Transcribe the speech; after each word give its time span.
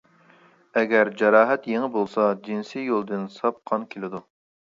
ئەگەر 0.79 1.11
جاراھەت 1.21 1.67
يېڭى 1.73 1.89
بولسا 1.97 2.25
جىنسىي 2.47 2.87
يولدىن 2.93 3.29
ساپ 3.35 3.63
قان 3.73 3.87
كېلىدۇ. 3.93 4.23